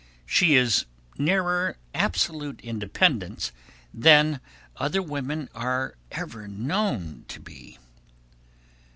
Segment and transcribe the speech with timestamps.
[0.25, 0.85] She is
[1.19, 3.51] nearer absolute independence
[3.93, 4.41] than
[4.77, 7.77] other women are ever known to be.